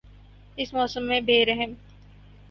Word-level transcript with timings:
اس 0.57 0.73
موسم 0.73 1.03
میں 1.03 1.19
بے 1.21 1.37
رحم 1.45 1.73